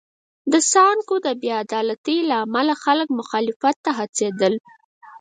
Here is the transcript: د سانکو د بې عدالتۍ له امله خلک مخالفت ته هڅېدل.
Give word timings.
د 0.51 0.53
سانکو 0.71 1.15
د 1.25 1.27
بې 1.41 1.51
عدالتۍ 1.63 2.17
له 2.29 2.35
امله 2.45 2.73
خلک 2.83 3.07
مخالفت 3.19 3.75
ته 3.85 3.91
هڅېدل. 3.99 4.53